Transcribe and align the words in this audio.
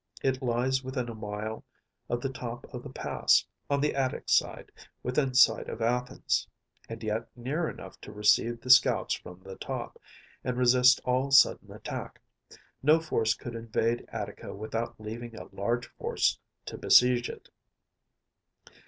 It 0.23 0.41
lies 0.41 0.83
within 0.83 1.09
a 1.09 1.13
mile 1.13 1.63
of 2.09 2.21
the 2.21 2.29
top 2.31 2.65
of 2.73 2.81
the 2.81 2.89
pass, 2.89 3.45
on 3.69 3.79
the 3.81 3.93
Attic 3.93 4.29
side, 4.29 4.71
within 5.03 5.35
sight 5.35 5.69
of 5.69 5.79
Athens, 5.79 6.47
and 6.89 7.03
yet 7.03 7.29
near 7.37 7.69
enough 7.69 8.01
to 8.01 8.11
receive 8.11 8.61
the 8.61 8.71
scouts 8.71 9.13
from 9.13 9.41
the 9.43 9.57
top, 9.57 10.01
and 10.43 10.57
resist 10.57 11.01
all 11.05 11.29
sudden 11.29 11.71
attack. 11.71 12.19
No 12.81 12.99
force 12.99 13.35
could 13.35 13.53
invade 13.53 14.09
Attica 14.11 14.55
without 14.55 14.99
leaving 14.99 15.35
a 15.35 15.53
large 15.53 15.85
force 15.89 16.39
to 16.65 16.79
besiege 16.79 17.29
it. 17.29 17.49